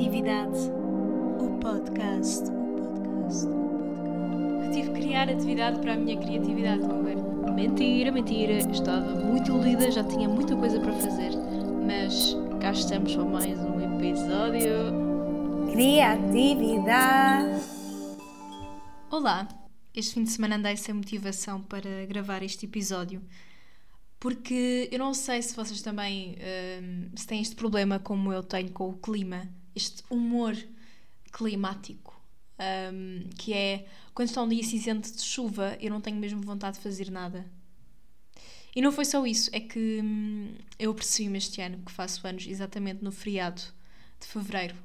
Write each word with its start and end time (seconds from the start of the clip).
Criatividade. 0.00 0.58
O 1.38 1.58
podcast. 1.60 2.44
O 2.50 2.74
podcast. 2.74 3.46
O 3.46 3.52
podcast. 3.84 4.64
Eu 4.64 4.70
tive 4.72 4.92
que 4.92 5.00
criar 5.00 5.28
atividade 5.28 5.78
para 5.80 5.92
a 5.92 5.96
minha 5.96 6.18
criatividade, 6.18 6.80
ver. 7.04 7.18
Mentira, 7.52 8.10
mentira. 8.10 8.54
Estava 8.72 9.14
muito 9.16 9.50
iludida, 9.50 9.90
já 9.90 10.02
tinha 10.02 10.26
muita 10.26 10.56
coisa 10.56 10.80
para 10.80 10.94
fazer. 10.94 11.32
Mas 11.86 12.34
cá 12.62 12.72
estamos 12.72 13.14
para 13.14 13.24
mais 13.26 13.58
um 13.58 13.98
episódio. 13.98 15.70
Criatividade. 15.70 17.60
Olá! 19.10 19.46
Este 19.94 20.14
fim 20.14 20.24
de 20.24 20.30
semana 20.30 20.56
andei 20.56 20.78
sem 20.78 20.94
motivação 20.94 21.60
para 21.60 22.06
gravar 22.06 22.42
este 22.42 22.64
episódio 22.64 23.20
porque 24.18 24.86
eu 24.92 24.98
não 24.98 25.14
sei 25.14 25.40
se 25.40 25.56
vocês 25.56 25.80
também 25.80 26.36
hum, 26.82 27.08
se 27.16 27.26
têm 27.26 27.40
este 27.40 27.56
problema 27.56 27.98
como 27.98 28.30
eu 28.30 28.42
tenho 28.42 28.70
com 28.70 28.90
o 28.90 28.92
clima, 28.92 29.48
este 29.74 30.02
humor 30.10 30.56
climático, 31.32 32.20
hum, 32.92 33.28
que 33.38 33.52
é 33.52 33.86
quando 34.14 34.28
está 34.28 34.42
um 34.42 34.48
dia 34.48 34.62
cinzento 34.64 35.10
de 35.12 35.22
chuva, 35.22 35.76
eu 35.80 35.90
não 35.90 36.00
tenho 36.00 36.16
mesmo 36.18 36.42
vontade 36.42 36.76
de 36.78 36.82
fazer 36.82 37.10
nada. 37.10 37.46
E 38.74 38.80
não 38.80 38.92
foi 38.92 39.04
só 39.04 39.26
isso, 39.26 39.50
é 39.52 39.60
que 39.60 40.00
hum, 40.02 40.54
eu 40.78 40.94
percebi-me 40.94 41.38
este 41.38 41.60
ano 41.60 41.78
que 41.84 41.90
faço 41.92 42.26
anos 42.26 42.46
exatamente 42.46 43.02
no 43.02 43.10
feriado 43.10 43.60
de 44.20 44.26
fevereiro 44.26 44.76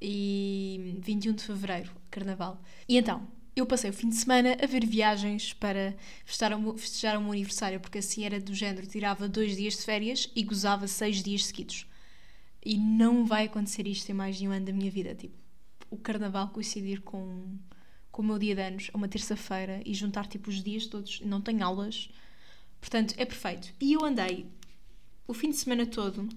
e 0.00 0.96
21 1.00 1.34
de 1.34 1.44
fevereiro, 1.44 1.90
carnaval. 2.10 2.62
E 2.88 2.96
então, 2.98 3.26
eu 3.56 3.66
passei 3.66 3.90
o 3.90 3.92
fim 3.94 4.08
de 4.08 4.16
semana 4.16 4.56
a 4.62 4.66
ver 4.66 4.86
viagens 4.86 5.52
para 5.52 5.96
festejar 6.24 6.54
o, 6.56 6.60
meu- 6.60 6.78
festejar 6.78 7.18
o 7.18 7.22
meu 7.22 7.32
aniversário, 7.32 7.80
porque 7.80 7.98
assim 7.98 8.24
era 8.24 8.40
do 8.40 8.54
género, 8.54 8.86
tirava 8.86 9.28
dois 9.28 9.56
dias 9.56 9.74
de 9.76 9.82
férias 9.82 10.30
e 10.36 10.42
gozava 10.44 10.86
seis 10.88 11.22
dias 11.22 11.46
seguidos. 11.46 11.86
E 12.64 12.76
não 12.76 13.24
vai 13.24 13.46
acontecer 13.46 13.86
isto 13.86 14.10
em 14.10 14.14
mais 14.14 14.36
de 14.36 14.48
um 14.48 14.52
ano 14.52 14.66
da 14.66 14.72
minha 14.72 14.90
vida. 14.90 15.14
Tipo, 15.14 15.34
o 15.90 15.96
carnaval 15.96 16.48
coincidir 16.48 17.00
com, 17.00 17.56
com 18.10 18.22
o 18.22 18.24
meu 18.24 18.38
dia 18.38 18.54
de 18.54 18.62
anos, 18.62 18.90
uma 18.92 19.08
terça-feira, 19.08 19.80
e 19.84 19.94
juntar 19.94 20.26
tipo 20.26 20.50
os 20.50 20.62
dias 20.62 20.86
todos, 20.86 21.20
não 21.20 21.40
tenho 21.40 21.64
aulas. 21.64 22.10
Portanto, 22.80 23.14
é 23.16 23.24
perfeito. 23.24 23.72
E 23.80 23.92
eu 23.92 24.04
andei 24.04 24.46
o 25.26 25.34
fim 25.34 25.50
de 25.50 25.56
semana 25.56 25.86
todo 25.86 26.28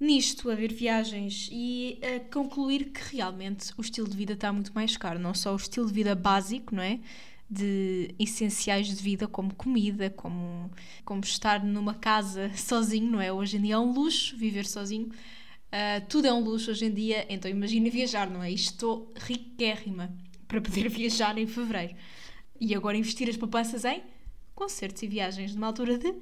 nisto, 0.00 0.50
a 0.50 0.54
ver 0.54 0.72
viagens 0.72 1.48
e 1.50 1.98
a 2.02 2.20
concluir 2.32 2.92
que 2.92 3.16
realmente 3.16 3.72
o 3.76 3.80
estilo 3.80 4.08
de 4.08 4.16
vida 4.16 4.34
está 4.34 4.52
muito 4.52 4.72
mais 4.72 4.96
caro. 4.96 5.18
Não 5.18 5.34
só 5.34 5.52
o 5.52 5.56
estilo 5.56 5.86
de 5.86 5.92
vida 5.92 6.14
básico, 6.14 6.74
não 6.74 6.82
é? 6.82 7.00
De 7.50 8.14
essenciais 8.18 8.86
de 8.88 9.02
vida, 9.02 9.26
como 9.26 9.54
comida, 9.54 10.10
como, 10.10 10.70
como 11.04 11.22
estar 11.22 11.64
numa 11.64 11.94
casa 11.94 12.50
sozinho, 12.56 13.10
não 13.10 13.20
é? 13.20 13.32
Hoje 13.32 13.56
em 13.56 13.62
dia 13.62 13.74
é 13.74 13.78
um 13.78 13.92
luxo 13.92 14.36
viver 14.36 14.66
sozinho. 14.66 15.10
Ah, 15.70 16.00
tudo 16.08 16.26
é 16.26 16.32
um 16.32 16.40
luxo 16.40 16.70
hoje 16.70 16.86
em 16.86 16.92
dia, 16.92 17.26
então 17.28 17.50
imagina 17.50 17.90
viajar, 17.90 18.28
não 18.28 18.42
é? 18.42 18.50
Estou 18.50 19.12
riquérrima 19.16 20.14
para 20.46 20.60
poder 20.60 20.88
viajar 20.90 21.36
em 21.38 21.46
fevereiro. 21.46 21.94
E 22.60 22.74
agora 22.74 22.96
investir 22.96 23.28
as 23.28 23.36
poupanças 23.36 23.84
em 23.84 24.02
concertos 24.54 25.02
e 25.02 25.06
viagens 25.06 25.54
numa 25.54 25.68
altura 25.68 25.98
de 25.98 26.12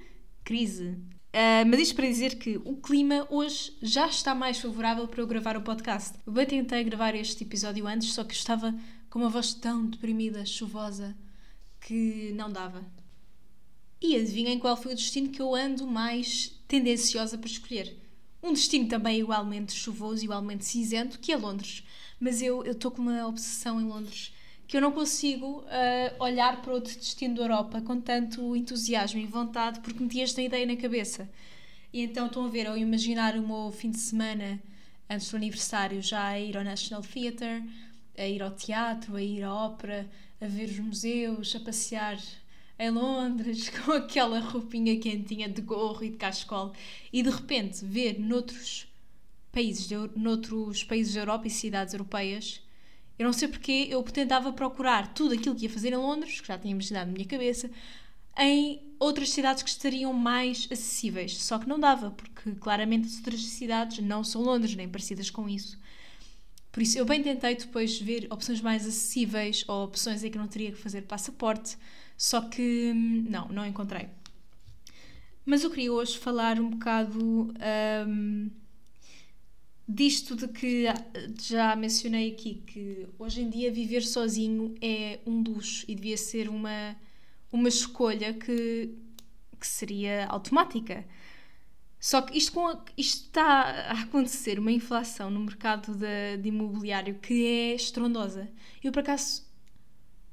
crise. 0.45 0.99
Ah, 1.33 1.65
mas 1.67 1.81
isto 1.81 1.95
para 1.95 2.07
dizer 2.07 2.39
que 2.39 2.59
o 2.65 2.77
clima 2.77 3.27
hoje 3.31 3.73
já 3.83 4.07
está 4.07 4.35
mais 4.35 4.59
favorável 4.59 5.07
para 5.07 5.21
eu 5.21 5.27
gravar 5.27 5.57
o 5.57 5.63
podcast. 5.63 6.19
Eu 6.27 6.33
bem 6.33 6.47
tentei 6.47 6.83
gravar 6.83 7.15
este 7.15 7.45
episódio 7.45 7.87
antes, 7.87 8.13
só 8.13 8.25
que 8.25 8.35
estava 8.35 8.75
com 9.09 9.21
uma 9.21 9.29
voz 9.29 9.55
tão 9.55 9.87
deprimida, 9.87 10.45
chuvosa, 10.45 11.17
que 11.81 12.33
não 12.35 12.51
dava. 12.51 12.85
E 14.01 14.17
adivinhem 14.17 14.59
qual 14.59 14.77
foi 14.77 14.93
o 14.93 14.97
destino 14.97 15.29
que 15.29 15.41
eu 15.41 15.55
ando 15.55 15.87
mais 15.87 16.59
tendenciosa 16.67 17.39
para 17.39 17.49
escolher. 17.49 18.06
Um 18.47 18.53
destino 18.53 18.89
também 18.89 19.19
igualmente 19.19 19.73
chuvoso, 19.73 20.23
igualmente 20.23 20.65
cinzento, 20.65 21.19
que 21.19 21.33
é 21.33 21.37
Londres. 21.37 21.83
Mas 22.21 22.41
eu 22.41 22.65
estou 22.65 22.93
com 22.93 23.03
uma 23.03 23.27
obsessão 23.27 23.81
em 23.81 23.85
Londres 23.85 24.33
que 24.69 24.77
eu 24.77 24.81
não 24.81 24.93
consigo 24.93 25.65
ah, 25.69 26.15
olhar 26.25 26.61
para 26.63 26.73
outro 26.73 26.95
destino 26.95 27.37
da 27.37 27.43
Europa 27.43 27.81
com 27.81 28.01
tanto 28.01 28.57
entusiasmo 28.57 29.21
e 29.21 29.27
vontade 29.27 29.81
porque 29.81 30.03
meti 30.03 30.21
esta 30.21 30.41
ideia 30.41 30.65
na 30.65 30.77
cabeça. 30.77 31.29
E 31.93 32.03
então 32.03 32.27
estão 32.27 32.45
a 32.45 32.49
ver, 32.49 32.67
eu 32.67 32.77
imaginar 32.77 33.37
o 33.37 33.47
meu 33.47 33.73
fim 33.73 33.91
de 33.91 33.99
semana 33.99 34.61
antes 35.09 35.31
do 35.31 35.37
aniversário 35.37 36.03
já 36.03 36.27
a 36.29 36.41
ir 36.41 36.57
ao 36.57 36.65
National 36.65 37.03
Theatre, 37.03 37.65
a 38.17 38.27
ir 38.27 38.43
ao 38.43 38.51
teatro, 38.51 39.17
a 39.17 39.23
ir 39.23 39.43
à 39.43 39.53
ópera, 39.53 40.09
a 40.41 40.47
ver 40.47 40.69
os 40.69 40.79
museus, 40.79 41.55
a 41.57 41.61
passear 41.61 42.19
em 42.79 42.91
Londres 42.91 43.69
com 43.85 43.93
aquela 43.93 44.41
roupinha 44.41 44.99
quentinha 44.99 45.49
de 45.49 45.61
gorro 45.63 46.05
e 46.05 46.11
de 46.11 46.17
cachecol 46.17 46.73
e 47.13 47.23
de 47.23 47.31
repente 47.31 47.85
ver 47.85 48.19
noutros 48.19 48.87
países, 49.53 49.87
de, 49.87 49.97
noutros 50.17 50.85
países 50.85 51.15
da 51.15 51.21
Europa 51.21 51.47
e 51.47 51.51
cidades 51.51 51.95
europeias 51.95 52.61
eu 53.19 53.25
não 53.25 53.33
sei 53.33 53.49
porque 53.49 53.89
eu 53.91 54.03
tentava 54.03 54.53
procurar 54.53 55.15
tudo 55.15 55.35
aquilo 55.35 55.55
que 55.55 55.65
ia 55.65 55.71
fazer 55.71 55.93
em 55.93 55.97
Londres, 55.97 56.41
que 56.41 56.49
já 56.49 56.59
tinha 56.59 56.73
imaginado 56.73 57.07
na 57.07 57.13
minha 57.13 57.27
cabeça, 57.27 57.71
em 58.39 58.83
outras 58.99 59.31
cidades 59.31 59.63
que 59.63 59.71
estariam 59.71 60.13
mais 60.13 60.69
acessíveis. 60.71 61.43
Só 61.43 61.59
que 61.59 61.69
não 61.69 61.81
dava, 61.81 62.11
porque 62.11 62.53
claramente 62.57 63.07
as 63.07 63.17
outras 63.17 63.41
cidades 63.41 63.99
não 64.01 64.23
são 64.23 64.43
Londres, 64.43 64.75
nem 64.75 64.89
parecidas 64.89 65.31
com 65.31 65.49
isso. 65.49 65.79
Por 66.71 66.83
isso, 66.83 66.99
eu 66.99 67.07
bem 67.07 67.23
tentei 67.23 67.55
depois 67.55 67.99
ver 67.99 68.27
opções 68.31 68.61
mais 68.61 68.87
acessíveis 68.87 69.65
ou 69.67 69.85
opções 69.85 70.23
em 70.23 70.31
que 70.31 70.37
não 70.37 70.47
teria 70.47 70.73
que 70.73 70.79
fazer 70.79 71.03
passaporte, 71.03 71.79
só 72.17 72.43
que 72.43 72.93
não, 72.95 73.49
não 73.49 73.67
encontrei. 73.67 74.09
Mas 75.45 75.63
eu 75.63 75.71
queria 75.71 75.93
hoje 75.93 76.19
falar 76.19 76.59
um 76.59 76.71
bocado 76.71 77.53
hum, 78.09 78.51
disto 79.89 80.35
de 80.35 80.49
que 80.49 80.87
já 81.41 81.77
mencionei 81.77 82.33
aqui 82.33 82.63
que 82.67 83.07
hoje 83.19 83.43
em 83.43 83.49
dia 83.51 83.71
viver 83.73 84.03
sozinho 84.03 84.75
é 84.81 85.21
um 85.27 85.43
luxo 85.43 85.85
e 85.89 85.95
devia 85.95 86.17
ser 86.17 86.49
uma, 86.49 86.97
uma 87.53 87.69
escolha 87.69 88.35
que, 88.35 88.93
que 89.61 89.67
seria 89.67 90.27
automática. 90.27 91.05
Só 92.01 92.23
que 92.23 92.37
isto, 92.37 92.53
com 92.53 92.69
isto 92.97 93.27
está 93.27 93.91
a 93.91 94.03
acontecer 94.03 94.59
uma 94.59 94.73
inflação 94.73 95.31
no 95.31 95.41
mercado 95.41 95.95
de, 95.95 96.37
de 96.39 96.49
imobiliário 96.49 97.19
que 97.19 97.47
é 97.47 97.75
estrondosa. 97.75 98.49
Eu, 98.83 98.93
por 98.93 99.01
acaso, 99.01 99.45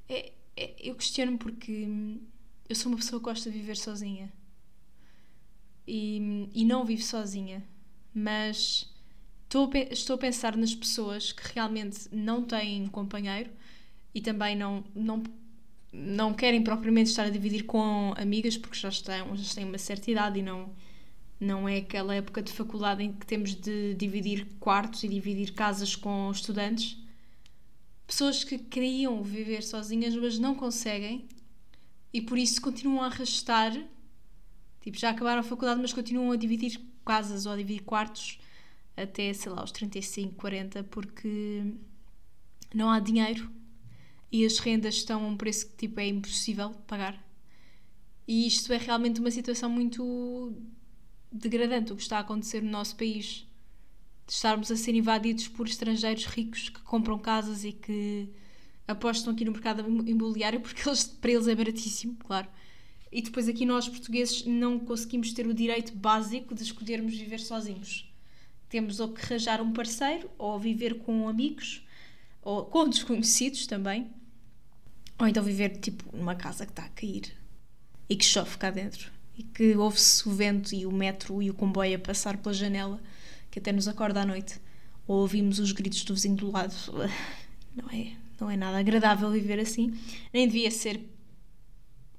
é- 0.08 0.32
eu 0.56 0.94
questiono 0.94 1.38
porque 1.38 1.86
hum, 1.86 2.20
eu 2.68 2.74
sou 2.76 2.90
uma 2.90 2.98
pessoa 2.98 3.20
que 3.20 3.24
gosta 3.24 3.50
de 3.50 3.58
viver 3.58 3.76
sozinha. 3.76 4.32
E, 5.86 6.48
e 6.54 6.64
não 6.64 6.84
vivo 6.84 7.02
sozinha. 7.02 7.62
Mas 8.14 8.90
estou 9.44 9.70
estou 9.90 10.14
a 10.14 10.18
pensar 10.18 10.56
nas 10.56 10.74
pessoas 10.74 11.32
que 11.32 11.42
realmente 11.54 12.08
não 12.12 12.44
têm 12.44 12.86
companheiro 12.86 13.50
e 14.14 14.20
também 14.20 14.56
não, 14.56 14.84
não, 14.94 15.22
não 15.92 16.32
querem 16.32 16.62
propriamente 16.62 17.10
estar 17.10 17.24
a 17.24 17.30
dividir 17.30 17.64
com 17.64 18.14
amigas 18.16 18.56
porque 18.56 18.78
já, 18.78 18.88
estão, 18.88 19.36
já 19.36 19.54
têm 19.54 19.64
uma 19.64 19.78
certa 19.78 20.10
idade 20.10 20.38
e 20.38 20.42
não, 20.42 20.70
não 21.38 21.68
é 21.68 21.78
aquela 21.78 22.14
época 22.14 22.42
de 22.42 22.52
faculdade 22.52 23.02
em 23.02 23.12
que 23.12 23.26
temos 23.26 23.54
de 23.54 23.94
dividir 23.94 24.46
quartos 24.60 25.04
e 25.04 25.08
dividir 25.08 25.52
casas 25.52 25.94
com 25.96 26.30
estudantes. 26.30 26.98
Pessoas 28.06 28.44
que 28.44 28.58
queriam 28.58 29.22
viver 29.22 29.62
sozinhas, 29.62 30.14
mas 30.14 30.38
não 30.38 30.54
conseguem 30.54 31.26
e 32.12 32.20
por 32.20 32.38
isso 32.38 32.60
continuam 32.60 33.02
a 33.02 33.06
arrastar. 33.06 33.72
Tipo, 34.80 34.98
já 34.98 35.10
acabaram 35.10 35.40
a 35.40 35.44
faculdade, 35.44 35.80
mas 35.80 35.92
continuam 35.92 36.30
a 36.30 36.36
dividir 36.36 36.80
casas 37.04 37.46
ou 37.46 37.52
a 37.52 37.56
dividir 37.56 37.82
quartos 37.82 38.38
até, 38.96 39.32
sei 39.32 39.50
lá, 39.50 39.60
aos 39.60 39.72
35, 39.72 40.34
40, 40.34 40.84
porque 40.84 41.64
não 42.74 42.90
há 42.90 43.00
dinheiro 43.00 43.50
e 44.30 44.44
as 44.44 44.58
rendas 44.58 44.96
estão 44.96 45.24
a 45.24 45.28
um 45.28 45.36
preço 45.36 45.68
que 45.68 45.76
tipo, 45.76 46.00
é 46.00 46.06
impossível 46.06 46.70
pagar. 46.86 47.22
E 48.26 48.46
isto 48.46 48.72
é 48.72 48.78
realmente 48.78 49.20
uma 49.20 49.30
situação 49.30 49.70
muito 49.70 50.52
degradante 51.30 51.92
o 51.92 51.96
que 51.96 52.02
está 52.02 52.18
a 52.18 52.20
acontecer 52.20 52.62
no 52.62 52.70
nosso 52.70 52.96
país. 52.96 53.46
De 54.26 54.32
estarmos 54.32 54.70
a 54.70 54.76
ser 54.76 54.94
invadidos 54.94 55.48
por 55.48 55.66
estrangeiros 55.66 56.24
ricos 56.24 56.68
que 56.68 56.80
compram 56.80 57.18
casas 57.18 57.64
e 57.64 57.72
que 57.72 58.28
apostam 58.86 59.32
aqui 59.32 59.44
no 59.44 59.52
mercado 59.52 59.86
imobiliário 60.06 60.60
porque 60.60 60.88
eles, 60.88 61.04
para 61.04 61.30
eles 61.30 61.48
é 61.48 61.54
baratíssimo, 61.54 62.16
claro. 62.16 62.48
E 63.10 63.22
depois 63.22 63.48
aqui 63.48 63.64
nós 63.64 63.88
portugueses 63.88 64.44
não 64.44 64.78
conseguimos 64.78 65.32
ter 65.32 65.46
o 65.46 65.54
direito 65.54 65.94
básico 65.94 66.54
de 66.54 66.62
escolhermos 66.62 67.14
viver 67.14 67.38
sozinhos. 67.38 68.12
Temos 68.68 68.98
ou 68.98 69.08
que 69.08 69.24
arranjar 69.24 69.60
um 69.60 69.72
parceiro, 69.72 70.28
ou 70.36 70.58
viver 70.58 70.98
com 70.98 71.28
amigos, 71.28 71.86
ou 72.42 72.64
com 72.64 72.88
desconhecidos 72.88 73.68
também. 73.68 74.10
Ou 75.16 75.28
então 75.28 75.44
viver 75.44 75.78
tipo 75.78 76.04
numa 76.16 76.34
casa 76.34 76.66
que 76.66 76.72
está 76.72 76.86
a 76.86 76.88
cair 76.88 77.32
e 78.08 78.16
que 78.16 78.24
chove 78.24 78.58
cá 78.58 78.70
dentro. 78.70 79.12
E 79.38 79.44
que 79.44 79.76
ouve-se 79.76 80.28
o 80.28 80.32
vento 80.32 80.74
e 80.74 80.84
o 80.84 80.90
metro 80.90 81.40
e 81.40 81.50
o 81.50 81.54
comboio 81.54 81.96
a 81.96 82.00
passar 82.00 82.36
pela 82.38 82.52
janela, 82.52 83.00
que 83.54 83.60
até 83.60 83.70
nos 83.70 83.86
acorda 83.86 84.22
à 84.22 84.26
noite. 84.26 84.60
Ou 85.06 85.20
ouvimos 85.20 85.60
os 85.60 85.70
gritos 85.70 86.02
do 86.02 86.12
vizinho 86.12 86.34
do 86.34 86.50
lado. 86.50 86.74
Não 87.76 87.88
é, 87.90 88.12
não 88.38 88.48
é 88.48 88.56
nada 88.56 88.78
agradável 88.78 89.28
viver 89.32 89.58
assim. 89.58 89.92
Nem 90.32 90.46
devia 90.46 90.70
ser 90.70 91.00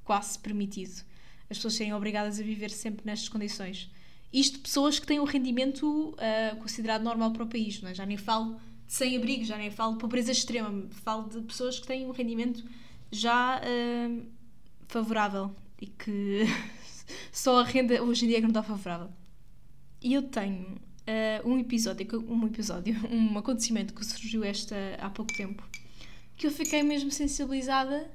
quase 0.03 0.37
permitido 0.37 1.01
as 1.49 1.57
pessoas 1.57 1.75
serem 1.75 1.93
obrigadas 1.93 2.41
a 2.41 2.43
viver 2.43 2.69
sempre 2.69 3.05
nestas 3.05 3.29
condições. 3.29 3.89
Isto 4.33 4.59
pessoas 4.59 4.99
que 4.99 5.07
têm 5.07 5.17
um 5.17 5.23
rendimento 5.23 6.13
ah, 6.17 6.57
considerado 6.57 7.03
normal 7.03 7.31
para 7.31 7.43
o 7.43 7.47
país, 7.47 7.81
não 7.81 7.89
é? 7.89 7.95
já 7.95 8.05
nem 8.05 8.17
falo 8.17 8.59
de 8.85 8.93
sem-abrigo, 8.93 9.45
já 9.45 9.57
nem 9.57 9.71
falo 9.71 9.93
de 9.93 9.99
pobreza 9.99 10.33
extrema, 10.33 10.89
falo 10.89 11.29
de 11.29 11.39
pessoas 11.41 11.79
que 11.79 11.87
têm 11.87 12.05
um 12.05 12.11
rendimento 12.11 12.65
já 13.09 13.61
uh, 13.61 14.25
favorável 14.89 15.55
e 15.81 15.87
que 15.87 16.43
só 17.31 17.61
a 17.61 17.63
renda 17.63 18.03
hoje 18.03 18.25
em 18.25 18.27
dia 18.27 18.37
é 18.39 18.41
que 18.41 18.47
não 18.47 18.49
está 18.49 18.63
favorável. 18.63 19.09
E 20.01 20.13
eu 20.13 20.23
tenho 20.23 20.83
uh, 21.07 21.47
um 21.49 21.59
episódio, 21.59 22.25
um 22.27 22.45
episódio, 22.45 22.95
um 23.11 23.37
acontecimento 23.37 23.93
que 23.93 24.05
surgiu 24.05 24.43
esta 24.43 24.75
há 24.99 25.09
pouco 25.09 25.33
tempo, 25.33 25.63
que 26.35 26.47
eu 26.47 26.51
fiquei 26.51 26.83
mesmo 26.83 27.11
sensibilizada 27.11 28.09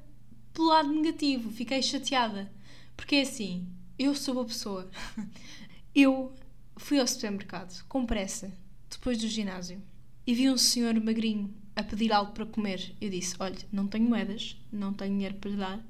pelo 0.53 0.69
lado 0.69 0.93
negativo, 0.93 1.51
fiquei 1.51 1.83
chateada. 1.83 2.51
Porque 2.97 3.17
é 3.17 3.23
assim, 3.23 3.67
eu 3.99 4.15
sou 4.15 4.35
uma 4.35 4.45
pessoa. 4.45 4.91
eu 5.95 6.33
fui 6.77 6.99
ao 6.99 7.07
supermercado 7.07 7.85
com 7.89 8.05
pressa, 8.05 8.53
depois 8.91 9.19
do 9.19 9.29
ginásio, 9.29 9.81
e 10.27 10.35
vi 10.35 10.51
um 10.51 10.59
senhor 10.59 10.95
magrinho 11.01 11.53
a 11.75 11.83
pedir 11.83 12.13
algo 12.13 12.33
para 12.33 12.47
comer. 12.47 12.95
Eu 13.01 13.09
disse: 13.09 13.35
Olha, 13.39 13.59
não 13.73 13.87
tenho 13.87 14.09
moedas, 14.09 14.57
não 14.71 14.93
tenho 14.93 15.13
dinheiro 15.13 15.37
para 15.37 15.51
lhe 15.51 15.57
dar, 15.57 15.87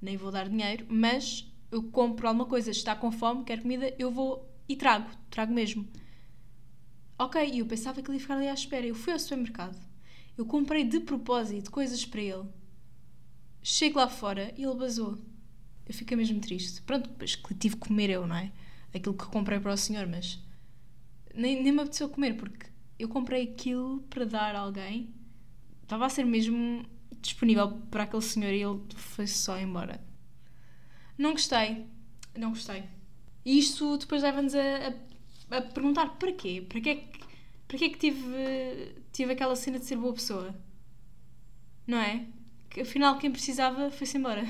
nem 0.00 0.16
vou 0.16 0.32
dar 0.32 0.48
dinheiro, 0.48 0.86
mas 0.88 1.46
eu 1.70 1.82
compro 1.82 2.26
alguma 2.26 2.46
coisa, 2.46 2.70
está 2.70 2.94
com 2.94 3.12
fome, 3.12 3.44
quer 3.44 3.60
comida, 3.60 3.94
eu 3.98 4.10
vou 4.10 4.48
e 4.68 4.76
trago, 4.76 5.10
trago 5.30 5.52
mesmo. 5.52 5.86
Ok, 7.18 7.50
e 7.52 7.58
eu 7.58 7.66
pensava 7.66 8.00
que 8.00 8.08
ele 8.08 8.16
ia 8.16 8.20
ficar 8.20 8.36
ali 8.36 8.48
à 8.48 8.54
espera. 8.54 8.86
Eu 8.86 8.94
fui 8.94 9.12
ao 9.12 9.18
supermercado, 9.18 9.76
eu 10.36 10.46
comprei 10.46 10.84
de 10.84 11.00
propósito 11.00 11.70
coisas 11.70 12.04
para 12.04 12.20
ele. 12.20 12.48
Chego 13.62 13.98
lá 13.98 14.08
fora 14.08 14.54
e 14.56 14.62
ele 14.62 14.74
basou. 14.76 15.18
Eu 15.86 15.94
fiquei 15.94 16.16
mesmo 16.16 16.40
triste. 16.40 16.80
Pronto, 16.82 17.08
depois 17.08 17.34
que 17.34 17.54
tive 17.54 17.76
que 17.76 17.88
comer 17.88 18.10
eu, 18.10 18.26
não 18.26 18.36
é? 18.36 18.52
Aquilo 18.94 19.16
que 19.16 19.26
comprei 19.26 19.58
para 19.58 19.72
o 19.72 19.76
senhor, 19.76 20.06
mas 20.06 20.38
nem, 21.34 21.62
nem 21.62 21.72
me 21.72 21.80
apeteceu 21.80 22.08
comer 22.08 22.36
porque 22.36 22.66
eu 22.98 23.08
comprei 23.08 23.44
aquilo 23.44 24.00
para 24.10 24.24
dar 24.24 24.54
a 24.54 24.60
alguém. 24.60 25.12
Estava 25.82 26.06
a 26.06 26.08
ser 26.08 26.24
mesmo 26.24 26.84
disponível 27.20 27.70
para 27.90 28.04
aquele 28.04 28.22
senhor 28.22 28.52
e 28.52 28.62
ele 28.62 28.80
foi 28.94 29.26
só 29.26 29.58
embora. 29.58 30.00
Não 31.16 31.32
gostei. 31.32 31.86
Não 32.36 32.50
gostei. 32.50 32.84
E 33.44 33.58
isto 33.58 33.96
depois 33.96 34.22
leva-nos 34.22 34.54
a, 34.54 34.88
a, 34.88 34.92
a, 35.50 35.60
perguntar 35.60 36.18
para 36.18 36.32
quê? 36.32 36.64
Para 36.68 36.80
que 36.80 36.88
é 36.90 36.94
que, 36.96 37.20
para 37.66 37.78
que, 37.78 37.84
é 37.84 37.88
que 37.88 37.98
tive, 37.98 38.94
tive 39.12 39.32
aquela 39.32 39.56
cena 39.56 39.78
de 39.78 39.86
ser 39.86 39.96
boa 39.96 40.12
pessoa? 40.14 40.54
Não 41.86 41.98
é? 41.98 42.26
Que 42.70 42.82
afinal 42.82 43.18
quem 43.18 43.30
precisava 43.30 43.90
foi-se 43.90 44.18
embora. 44.18 44.44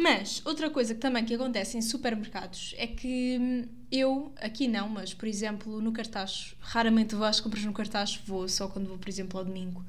Mas 0.00 0.42
outra 0.44 0.70
coisa 0.70 0.94
que 0.94 1.00
também 1.00 1.24
que 1.24 1.34
acontece 1.34 1.78
em 1.78 1.82
supermercados 1.82 2.74
é 2.76 2.86
que 2.86 3.38
hum, 3.40 3.68
eu, 3.92 4.32
aqui 4.40 4.66
não, 4.66 4.88
mas 4.88 5.14
por 5.14 5.28
exemplo 5.28 5.80
no 5.80 5.92
cartaz, 5.92 6.56
raramente 6.58 7.14
vou 7.14 7.24
às 7.24 7.40
compras 7.40 7.64
no 7.64 7.72
cartaz, 7.72 8.16
vou 8.26 8.48
só 8.48 8.66
quando 8.68 8.88
vou, 8.88 8.98
por 8.98 9.08
exemplo, 9.08 9.38
ao 9.38 9.44
domingo, 9.44 9.84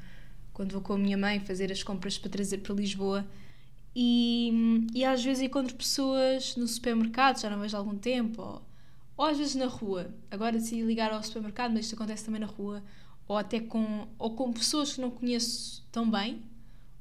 quando 0.53 0.73
vou 0.73 0.81
com 0.81 0.93
a 0.93 0.97
minha 0.97 1.17
mãe 1.17 1.39
fazer 1.39 1.71
as 1.71 1.81
compras 1.81 2.19
para 2.19 2.29
trazer 2.29 2.59
para 2.59 2.75
Lisboa 2.75 3.25
e, 3.95 4.87
e 4.93 5.03
às 5.05 5.23
vezes 5.23 5.41
encontro 5.41 5.75
pessoas 5.75 6.55
no 6.55 6.67
supermercado, 6.67 7.39
já 7.41 7.49
não 7.49 7.59
vejo 7.59 7.75
há 7.75 7.79
algum 7.79 7.97
tempo, 7.97 8.41
ou, 8.41 8.61
ou 9.17 9.25
às 9.25 9.37
vezes 9.37 9.55
na 9.55 9.67
rua. 9.67 10.13
Agora 10.29 10.53
decidi 10.53 10.81
ligar 10.81 11.11
ao 11.11 11.23
supermercado, 11.23 11.73
mas 11.73 11.85
isto 11.85 11.95
acontece 11.95 12.25
também 12.25 12.41
na 12.41 12.47
rua, 12.47 12.83
ou 13.27 13.37
até 13.37 13.59
com, 13.59 14.07
ou 14.17 14.35
com 14.35 14.51
pessoas 14.51 14.93
que 14.93 15.01
não 15.01 15.09
conheço 15.09 15.85
tão 15.91 16.09
bem, 16.09 16.41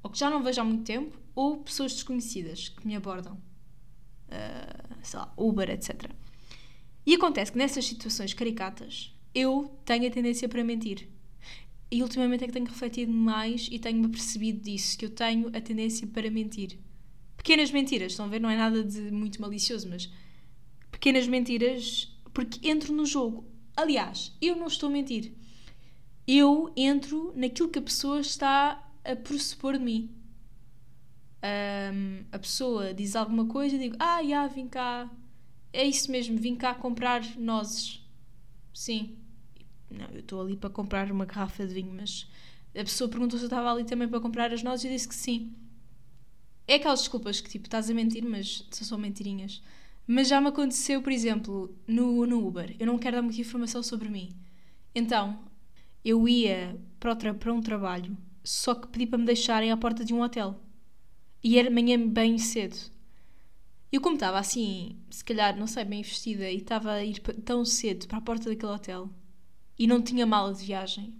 ou 0.02 0.10
que 0.10 0.18
já 0.18 0.30
não 0.30 0.42
vejo 0.42 0.60
há 0.60 0.64
muito 0.64 0.84
tempo, 0.84 1.18
ou 1.34 1.58
pessoas 1.58 1.92
desconhecidas 1.92 2.68
que 2.68 2.86
me 2.86 2.94
abordam. 2.94 3.34
Uh, 4.28 4.94
sei 5.02 5.18
lá, 5.18 5.32
Uber, 5.36 5.70
etc. 5.70 6.10
E 7.06 7.14
acontece 7.14 7.52
que 7.52 7.58
nessas 7.58 7.84
situações 7.84 8.32
caricatas 8.32 9.14
eu 9.34 9.70
tenho 9.84 10.06
a 10.06 10.10
tendência 10.10 10.48
para 10.48 10.64
mentir. 10.64 11.08
E 11.90 12.02
ultimamente 12.02 12.44
é 12.44 12.46
que 12.46 12.52
tenho 12.52 12.66
refletido 12.66 13.12
mais 13.12 13.68
e 13.70 13.78
tenho-me 13.78 14.08
percebido 14.08 14.60
disso, 14.60 14.96
que 14.96 15.04
eu 15.04 15.10
tenho 15.10 15.48
a 15.48 15.60
tendência 15.60 16.06
para 16.06 16.30
mentir. 16.30 16.78
Pequenas 17.36 17.70
mentiras, 17.70 18.12
estão 18.12 18.26
a 18.26 18.28
ver? 18.28 18.40
Não 18.40 18.48
é 18.48 18.56
nada 18.56 18.82
de 18.82 19.10
muito 19.10 19.40
malicioso, 19.40 19.88
mas 19.88 20.10
pequenas 21.04 21.28
mentiras, 21.28 22.10
porque 22.32 22.66
entro 22.66 22.94
no 22.94 23.04
jogo. 23.04 23.46
Aliás, 23.76 24.34
eu 24.40 24.56
não 24.56 24.68
estou 24.68 24.88
a 24.88 24.92
mentir. 24.92 25.34
Eu 26.26 26.72
entro 26.74 27.30
naquilo 27.36 27.68
que 27.68 27.78
a 27.78 27.82
pessoa 27.82 28.20
está 28.20 28.82
a 29.04 29.14
pressupor 29.14 29.74
de 29.74 29.84
mim. 29.84 30.10
Um, 31.42 32.24
a 32.32 32.38
pessoa 32.38 32.94
diz 32.94 33.14
alguma 33.14 33.44
coisa 33.44 33.76
e 33.76 33.78
digo: 33.78 33.96
Ah, 33.98 34.24
já, 34.24 34.46
vim 34.46 34.66
cá. 34.66 35.10
É 35.74 35.84
isso 35.84 36.10
mesmo, 36.10 36.38
vim 36.38 36.56
cá 36.56 36.74
comprar 36.74 37.36
nozes. 37.36 38.02
Sim, 38.72 39.18
não, 39.90 40.06
eu 40.06 40.20
estou 40.20 40.40
ali 40.40 40.56
para 40.56 40.70
comprar 40.70 41.12
uma 41.12 41.26
garrafa 41.26 41.66
de 41.66 41.74
vinho, 41.74 41.92
mas 41.94 42.26
a 42.74 42.82
pessoa 42.82 43.10
perguntou 43.10 43.38
se 43.38 43.44
eu 43.44 43.48
estava 43.48 43.70
ali 43.70 43.84
também 43.84 44.08
para 44.08 44.20
comprar 44.20 44.54
as 44.54 44.62
nozes 44.62 44.84
e 44.84 44.88
eu 44.88 44.92
disse 44.94 45.08
que 45.08 45.14
sim. 45.14 45.52
É 46.66 46.76
aquelas 46.76 47.00
desculpas 47.00 47.42
que 47.42 47.50
tipo, 47.50 47.66
estás 47.66 47.90
a 47.90 47.94
mentir, 47.94 48.24
mas 48.24 48.66
são 48.70 48.88
só 48.88 48.96
mentirinhas. 48.96 49.60
Mas 50.06 50.28
já 50.28 50.40
me 50.40 50.48
aconteceu, 50.48 51.00
por 51.00 51.12
exemplo, 51.12 51.74
no, 51.86 52.26
no 52.26 52.46
Uber. 52.46 52.76
Eu 52.78 52.86
não 52.86 52.98
quero 52.98 53.16
dar 53.16 53.22
muita 53.22 53.40
informação 53.40 53.82
sobre 53.82 54.08
mim. 54.08 54.34
Então, 54.94 55.38
eu 56.04 56.28
ia 56.28 56.78
para, 57.00 57.34
para 57.34 57.52
um 57.52 57.62
trabalho, 57.62 58.16
só 58.42 58.74
que 58.74 58.88
pedi 58.88 59.06
para 59.06 59.18
me 59.18 59.24
deixarem 59.24 59.72
à 59.72 59.76
porta 59.76 60.04
de 60.04 60.12
um 60.12 60.20
hotel. 60.20 60.60
E 61.42 61.58
era 61.58 61.70
manhã 61.70 61.98
bem 62.06 62.38
cedo. 62.38 62.76
Eu, 63.90 64.00
como 64.00 64.16
estava 64.16 64.38
assim, 64.38 64.98
se 65.08 65.24
calhar, 65.24 65.56
não 65.56 65.66
sei, 65.66 65.84
bem 65.84 66.02
vestida 66.02 66.50
e 66.50 66.56
estava 66.56 66.92
a 66.92 67.04
ir 67.04 67.20
tão 67.20 67.64
cedo 67.64 68.06
para 68.08 68.18
a 68.18 68.20
porta 68.20 68.50
daquele 68.50 68.72
hotel, 68.72 69.08
e 69.78 69.86
não 69.86 70.02
tinha 70.02 70.26
mala 70.26 70.52
de 70.52 70.64
viagem. 70.64 71.14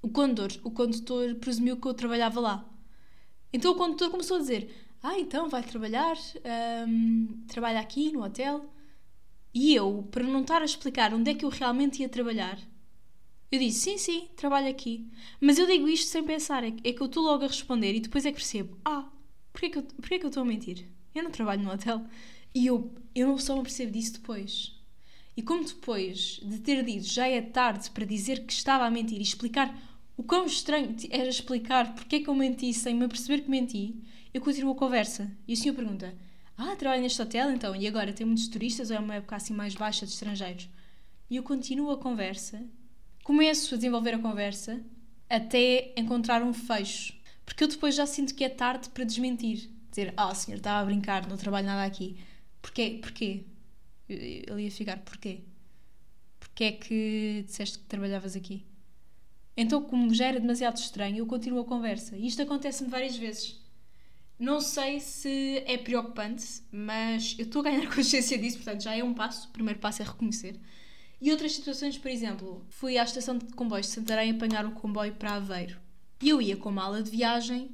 O 0.00 0.08
condutor, 0.08 0.52
o 0.64 0.70
condutor 0.70 1.34
presumiu 1.36 1.76
que 1.76 1.86
eu 1.86 1.94
trabalhava 1.94 2.40
lá. 2.40 2.68
Então 3.52 3.72
o 3.72 3.74
condutor 3.74 4.10
começou 4.10 4.36
a 4.36 4.40
dizer: 4.40 4.85
Ah, 5.02 5.18
então 5.18 5.48
vai 5.48 5.62
trabalhar, 5.62 6.16
um, 6.88 7.44
trabalha 7.46 7.80
aqui 7.80 8.12
no 8.12 8.22
hotel. 8.24 8.70
E 9.54 9.74
eu, 9.74 10.06
para 10.10 10.24
não 10.24 10.42
estar 10.42 10.62
a 10.62 10.64
explicar 10.64 11.14
onde 11.14 11.30
é 11.30 11.34
que 11.34 11.44
eu 11.44 11.48
realmente 11.48 12.02
ia 12.02 12.08
trabalhar, 12.08 12.58
eu 13.50 13.58
disse: 13.58 13.80
Sim, 13.80 13.98
sim, 13.98 14.28
trabalho 14.36 14.68
aqui. 14.68 15.08
Mas 15.40 15.58
eu 15.58 15.66
digo 15.66 15.88
isto 15.88 16.08
sem 16.08 16.24
pensar, 16.24 16.64
é, 16.64 16.74
é 16.84 16.92
que 16.92 17.00
eu 17.00 17.06
estou 17.06 17.22
logo 17.22 17.44
a 17.44 17.48
responder 17.48 17.94
e 17.94 18.00
depois 18.00 18.26
é 18.26 18.30
que 18.30 18.38
percebo: 18.38 18.76
Ah, 18.84 19.08
porquê 19.52 19.70
que 19.70 19.78
eu, 19.78 19.82
porquê 19.82 20.18
que 20.18 20.26
eu 20.26 20.28
estou 20.28 20.42
a 20.42 20.46
mentir? 20.46 20.86
Eu 21.14 21.22
não 21.24 21.30
trabalho 21.30 21.62
no 21.62 21.72
hotel. 21.72 22.04
E 22.54 22.66
eu, 22.66 22.94
eu 23.14 23.28
não 23.28 23.38
só 23.38 23.56
me 23.56 23.62
percebo 23.62 23.92
disso 23.92 24.14
depois. 24.14 24.74
E 25.36 25.42
como 25.42 25.64
depois 25.64 26.40
de 26.42 26.58
ter 26.60 26.82
dito 26.82 27.04
já 27.04 27.28
é 27.28 27.40
tarde 27.42 27.90
para 27.90 28.06
dizer 28.06 28.46
que 28.46 28.52
estava 28.52 28.86
a 28.86 28.90
mentir 28.90 29.18
e 29.18 29.22
explicar 29.22 29.74
o 30.16 30.22
quão 30.22 30.46
estranho 30.46 30.96
era 31.10 31.28
explicar 31.28 31.94
porque 31.94 32.16
é 32.16 32.20
que 32.20 32.28
eu 32.28 32.34
menti 32.34 32.72
sem 32.72 32.94
me 32.94 33.06
perceber 33.06 33.42
que 33.42 33.50
menti, 33.50 33.94
eu 34.36 34.40
continuo 34.42 34.72
a 34.72 34.76
conversa. 34.76 35.30
E 35.48 35.54
o 35.54 35.56
senhor 35.56 35.74
pergunta: 35.74 36.14
Ah, 36.58 36.76
trabalho 36.76 37.02
neste 37.02 37.20
hotel 37.22 37.50
então? 37.50 37.74
E 37.74 37.86
agora 37.88 38.12
tem 38.12 38.26
muitos 38.26 38.48
turistas 38.48 38.90
ou 38.90 38.96
é 38.96 39.00
uma 39.00 39.14
época 39.14 39.34
assim 39.34 39.54
mais 39.54 39.74
baixa 39.74 40.04
de 40.04 40.12
estrangeiros? 40.12 40.68
E 41.30 41.36
eu 41.36 41.42
continuo 41.42 41.90
a 41.90 41.96
conversa, 41.96 42.62
começo 43.24 43.74
a 43.74 43.78
desenvolver 43.78 44.14
a 44.14 44.18
conversa 44.18 44.80
até 45.28 45.94
encontrar 45.96 46.42
um 46.42 46.52
fecho. 46.52 47.14
Porque 47.46 47.64
eu 47.64 47.68
depois 47.68 47.94
já 47.94 48.04
sinto 48.04 48.34
que 48.34 48.44
é 48.44 48.48
tarde 48.50 48.90
para 48.90 49.04
desmentir. 49.04 49.70
Dizer: 49.90 50.12
Ah, 50.18 50.34
senhor, 50.34 50.58
estava 50.58 50.82
a 50.82 50.84
brincar, 50.84 51.26
não 51.26 51.38
trabalho 51.38 51.66
nada 51.66 51.84
aqui. 51.84 52.18
Porquê? 52.60 52.98
Porquê? 53.00 53.44
Ele 54.06 54.64
ia 54.64 54.70
ficar, 54.70 54.98
porquê? 54.98 55.40
Porquê 56.38 56.64
é 56.64 56.72
que 56.72 57.42
disseste 57.46 57.78
que 57.78 57.86
trabalhavas 57.86 58.36
aqui? 58.36 58.66
Então, 59.56 59.82
como 59.82 60.12
já 60.12 60.26
era 60.26 60.38
demasiado 60.38 60.76
estranho, 60.76 61.16
eu 61.16 61.26
continuo 61.26 61.60
a 61.60 61.64
conversa. 61.64 62.16
E 62.18 62.26
isto 62.26 62.42
acontece-me 62.42 62.90
várias 62.90 63.16
vezes. 63.16 63.65
Não 64.38 64.60
sei 64.60 65.00
se 65.00 65.62
é 65.66 65.78
preocupante, 65.78 66.62
mas 66.70 67.34
eu 67.38 67.46
estou 67.46 67.60
a 67.60 67.64
ganhar 67.64 67.88
consciência 67.94 68.36
disso, 68.36 68.58
portanto 68.58 68.82
já 68.82 68.94
é 68.94 69.02
um 69.02 69.14
passo. 69.14 69.48
O 69.48 69.50
primeiro 69.50 69.80
passo 69.80 70.02
é 70.02 70.04
reconhecer. 70.04 70.60
E 71.20 71.30
outras 71.30 71.52
situações, 71.52 71.96
por 71.96 72.10
exemplo, 72.10 72.64
fui 72.68 72.98
à 72.98 73.04
estação 73.04 73.38
de 73.38 73.46
comboios 73.54 73.86
de 73.86 73.92
Santarém 73.92 74.30
apanhar 74.30 74.66
o 74.66 74.72
comboio 74.72 75.14
para 75.14 75.34
Aveiro. 75.34 75.78
E 76.20 76.28
eu 76.28 76.42
ia 76.42 76.56
com 76.56 76.70
mala 76.70 77.02
de 77.02 77.10
viagem 77.10 77.70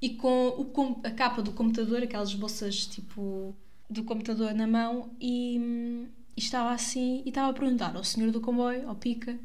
e 0.00 0.10
com 0.10 0.48
o, 0.48 1.00
a 1.04 1.10
capa 1.10 1.42
do 1.42 1.52
computador, 1.52 2.02
aquelas 2.02 2.34
bolsas 2.34 2.86
tipo 2.86 3.54
do 3.90 4.04
computador 4.04 4.54
na 4.54 4.66
mão 4.66 5.14
e, 5.20 6.06
e 6.36 6.40
estava 6.40 6.70
assim 6.72 7.22
e 7.24 7.30
estava 7.30 7.50
a 7.50 7.54
perguntar 7.54 7.96
ao 7.96 8.04
senhor 8.04 8.30
do 8.30 8.40
comboio, 8.40 8.88
ao 8.88 8.94
pica, 8.94 9.38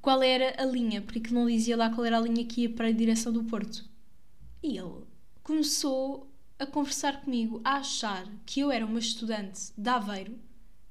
qual 0.00 0.22
era 0.22 0.54
a 0.60 0.66
linha, 0.66 1.00
porque 1.00 1.20
que 1.20 1.34
não 1.34 1.46
dizia 1.46 1.76
lá 1.76 1.90
qual 1.90 2.04
era 2.04 2.18
a 2.18 2.20
linha 2.20 2.44
que 2.44 2.62
ia 2.62 2.70
para 2.70 2.88
a 2.88 2.92
direção 2.92 3.32
do 3.32 3.44
Porto. 3.44 3.84
E 4.62 4.76
ele 4.76 5.04
começou 5.42 6.30
a 6.58 6.66
conversar 6.66 7.20
comigo, 7.22 7.60
a 7.64 7.76
achar 7.76 8.26
que 8.46 8.60
eu 8.60 8.70
era 8.70 8.86
uma 8.86 8.98
estudante 8.98 9.72
de 9.76 9.88
Aveiro, 9.88 10.38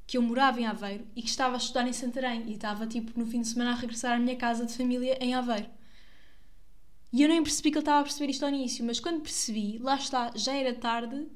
que 0.05 0.17
eu 0.17 0.21
morava 0.21 0.59
em 0.59 0.65
Aveiro 0.65 1.07
e 1.15 1.21
que 1.21 1.29
estava 1.29 1.55
a 1.55 1.57
estudar 1.57 1.87
em 1.87 1.93
Santarém 1.93 2.43
e 2.47 2.53
estava 2.53 2.85
tipo 2.85 3.17
no 3.17 3.25
fim 3.25 3.41
de 3.41 3.47
semana 3.47 3.71
a 3.71 3.75
regressar 3.75 4.17
à 4.17 4.19
minha 4.19 4.35
casa 4.35 4.65
de 4.65 4.75
família 4.75 5.17
em 5.23 5.33
Aveiro. 5.33 5.69
E 7.13 7.23
eu 7.23 7.29
nem 7.29 7.41
percebi 7.41 7.71
que 7.71 7.77
ele 7.77 7.81
estava 7.81 7.99
a 8.01 8.03
perceber 8.03 8.29
isto 8.29 8.43
ao 8.43 8.49
início, 8.49 8.83
mas 8.85 8.99
quando 8.99 9.21
percebi, 9.21 9.77
lá 9.79 9.95
está, 9.95 10.31
já 10.35 10.53
era 10.53 10.73
tarde 10.73 11.27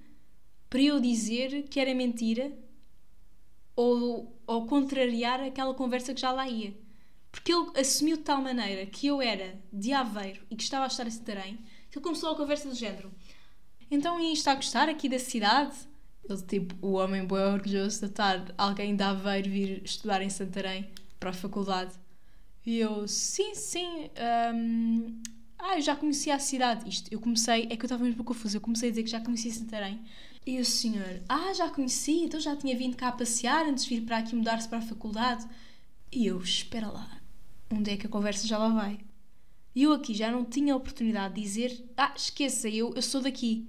para 0.69 0.81
eu 0.81 0.99
dizer 0.99 1.63
que 1.69 1.79
era 1.79 1.93
mentira 1.93 2.51
ou, 3.75 4.37
ou 4.45 4.65
contrariar 4.67 5.41
aquela 5.41 5.73
conversa 5.73 6.13
que 6.13 6.21
já 6.21 6.31
lá 6.31 6.47
ia. 6.47 6.73
Porque 7.31 7.53
ele 7.53 7.71
assumiu 7.77 8.17
de 8.17 8.23
tal 8.23 8.41
maneira 8.41 8.85
que 8.85 9.07
eu 9.07 9.21
era 9.21 9.57
de 9.71 9.91
Aveiro 9.91 10.45
e 10.49 10.55
que 10.55 10.63
estava 10.63 10.85
a 10.85 10.87
estar 10.87 11.05
em 11.05 11.11
Santarém, 11.11 11.59
que 11.95 12.01
começou 12.01 12.31
a 12.31 12.35
conversa 12.35 12.67
do 12.67 12.75
género. 12.75 13.09
Então, 13.89 14.19
e 14.19 14.33
está 14.33 14.51
a 14.51 14.55
gostar 14.55 14.89
aqui 14.89 15.07
da 15.07 15.17
cidade? 15.17 15.75
Ele, 16.27 16.41
tipo, 16.41 16.75
o 16.85 16.93
homem 16.93 17.25
bem 17.25 17.37
orgulhoso 17.37 18.01
de 18.01 18.05
estar 18.07 18.53
alguém 18.57 18.95
de 18.95 19.03
Aveiro 19.03 19.49
vir 19.49 19.81
estudar 19.83 20.21
em 20.21 20.29
Santarém 20.29 20.89
para 21.19 21.29
a 21.29 21.33
faculdade. 21.33 21.93
E 22.65 22.79
eu, 22.79 23.07
sim, 23.07 23.55
sim, 23.55 24.09
hum, 24.53 25.21
ah, 25.57 25.77
eu 25.77 25.81
já 25.81 25.95
conhecia 25.95 26.35
a 26.35 26.39
cidade. 26.39 26.89
Isto, 26.89 27.13
eu 27.13 27.19
comecei, 27.19 27.63
é 27.69 27.77
que 27.77 27.83
eu 27.83 27.85
estava 27.85 28.03
mesmo 28.03 28.23
confusa, 28.23 28.57
eu 28.57 28.61
comecei 28.61 28.89
a 28.89 28.91
dizer 28.91 29.03
que 29.03 29.11
já 29.11 29.21
conhecia 29.21 29.53
Santarém. 29.53 30.01
E 30.45 30.59
o 30.59 30.65
senhor, 30.65 31.21
ah, 31.29 31.53
já 31.53 31.69
conheci, 31.69 32.23
então 32.23 32.39
já 32.39 32.55
tinha 32.57 32.75
vindo 32.77 32.97
cá 32.97 33.07
a 33.07 33.11
passear 33.13 33.65
antes 33.65 33.85
de 33.85 33.95
vir 33.95 34.05
para 34.05 34.17
aqui 34.17 34.35
mudar-se 34.35 34.67
para 34.67 34.79
a 34.79 34.81
faculdade. 34.81 35.47
E 36.11 36.27
eu, 36.27 36.41
espera 36.41 36.87
lá, 36.89 37.21
onde 37.71 37.91
é 37.91 37.97
que 37.97 38.05
a 38.05 38.09
conversa 38.09 38.45
já 38.45 38.57
lá 38.57 38.69
vai? 38.69 38.99
E 39.75 39.83
eu 39.83 39.91
aqui 39.91 40.13
já 40.13 40.31
não 40.31 40.45
tinha 40.45 40.73
a 40.73 40.77
oportunidade 40.77 41.35
de 41.35 41.41
dizer, 41.41 41.85
ah, 41.97 42.13
esqueça, 42.15 42.69
eu, 42.69 42.93
eu 42.95 43.01
sou 43.01 43.21
daqui. 43.21 43.67